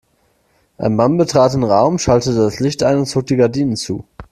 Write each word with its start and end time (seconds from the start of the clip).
Ein 0.79 0.95
Mann 0.95 1.17
betrat 1.19 1.53
den 1.53 1.63
Raum, 1.63 1.99
schaltete 1.99 2.35
das 2.35 2.59
Licht 2.59 2.81
ein 2.81 2.97
und 2.97 3.05
zog 3.05 3.27
die 3.27 3.35
Gardinen 3.35 3.75
zu. 3.75 4.03